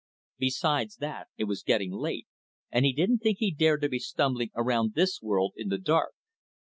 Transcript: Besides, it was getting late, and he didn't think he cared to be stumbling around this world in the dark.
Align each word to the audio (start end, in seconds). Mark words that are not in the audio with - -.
Besides, 0.39 0.97
it 1.37 1.43
was 1.43 1.61
getting 1.61 1.91
late, 1.91 2.25
and 2.71 2.85
he 2.85 2.91
didn't 2.91 3.19
think 3.19 3.37
he 3.37 3.53
cared 3.53 3.81
to 3.81 3.89
be 3.89 3.99
stumbling 3.99 4.49
around 4.55 4.95
this 4.95 5.21
world 5.21 5.53
in 5.55 5.67
the 5.69 5.77
dark. 5.77 6.15